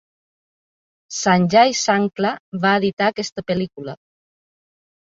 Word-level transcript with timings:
Sanjay 1.17 1.77
Sankla 1.83 2.33
va 2.65 2.75
editar 2.85 3.13
aquesta 3.13 3.47
pel·lícula. 3.53 3.99